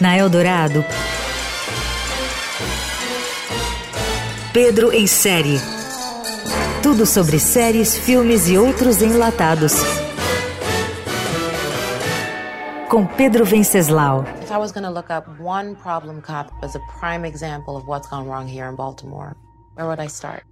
[0.00, 0.84] Na Eldorado,
[4.52, 5.58] Pedro em série.
[6.82, 9.74] Tudo sobre séries, filmes e outros enlatados.
[12.88, 14.24] Com Pedro Venceslau.
[14.42, 17.86] If I was going to look up one problem cop as a prime example of
[17.86, 19.36] what's gone wrong here in Baltimore,
[19.74, 20.44] where would I start?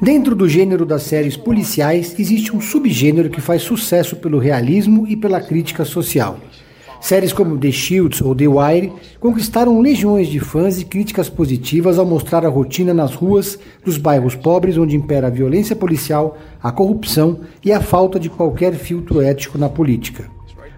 [0.00, 5.16] Dentro do gênero das séries policiais, existe um subgênero que faz sucesso pelo realismo e
[5.16, 6.38] pela crítica social.
[7.00, 12.06] Séries como The Shields ou The Wire conquistaram legiões de fãs e críticas positivas ao
[12.06, 17.40] mostrar a rotina nas ruas dos bairros pobres onde impera a violência policial, a corrupção
[17.64, 20.30] e a falta de qualquer filtro ético na política.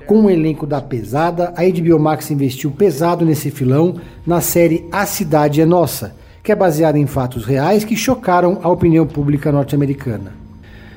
[0.06, 5.06] Com o elenco da pesada, a HBO Max investiu pesado nesse filão na série A
[5.06, 6.14] Cidade é Nossa,
[6.46, 10.32] que é baseada em fatos reais que chocaram a opinião pública norte-americana.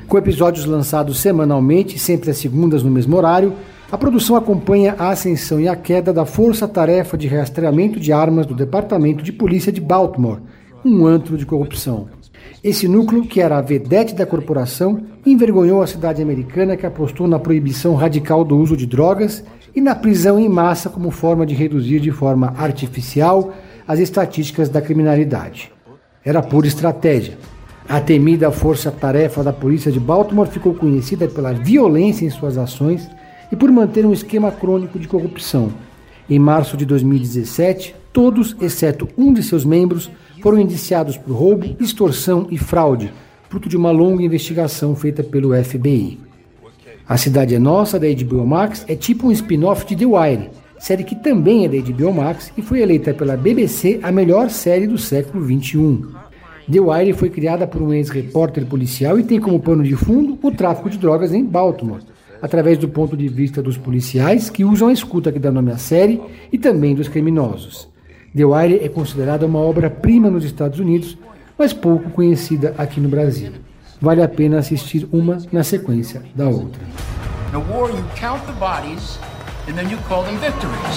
[0.08, 3.56] Com episódios lançados semanalmente, sempre às segundas no mesmo horário,
[3.92, 8.54] a produção acompanha a ascensão e a queda da força-tarefa de rastreamento de armas do
[8.54, 10.38] Departamento de Polícia de Baltimore,
[10.86, 12.10] um antro de corrupção.
[12.64, 17.40] Esse núcleo, que era a vedete da corporação, envergonhou a cidade americana que apostou na
[17.40, 19.44] proibição radical do uso de drogas
[19.76, 23.52] e na prisão em massa como forma de reduzir de forma artificial
[23.90, 25.72] as estatísticas da criminalidade.
[26.24, 27.40] Era pura estratégia.
[27.88, 33.10] A temida força-tarefa da polícia de Baltimore ficou conhecida pela violência em suas ações
[33.52, 35.74] e por manter um esquema crônico de corrupção.
[36.30, 42.46] Em março de 2017, todos, exceto um de seus membros, foram indiciados por roubo, extorsão
[42.52, 43.12] e fraude,
[43.50, 46.20] fruto de uma longa investigação feita pelo FBI.
[47.08, 51.04] A Cidade é Nossa, da HBO Max, é tipo um spin-off de The Wire, série
[51.04, 54.98] que também é da HBO Max e foi eleita pela BBC a melhor série do
[54.98, 56.06] século XXI.
[56.72, 60.52] The Wire foi criada por um ex-repórter policial e tem como pano de fundo o
[60.52, 62.02] tráfico de drogas em Baltimore,
[62.42, 65.78] através do ponto de vista dos policiais que usam a escuta que dá nome à
[65.78, 66.22] série
[66.52, 67.90] e também dos criminosos.
[68.36, 71.18] The Wire é considerada uma obra-prima nos Estados Unidos,
[71.58, 73.52] mas pouco conhecida aqui no Brasil.
[74.00, 76.82] Vale a pena assistir uma na sequência da outra.
[79.70, 80.96] And then you call them victories.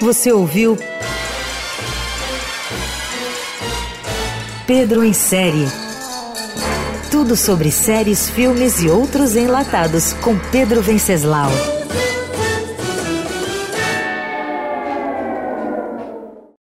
[0.00, 0.76] Você ouviu
[4.66, 5.66] Pedro em Série.
[7.10, 11.50] Tudo sobre séries, filmes e outros enlatados com Pedro Venceslau.